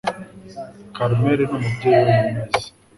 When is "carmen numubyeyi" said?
0.95-2.01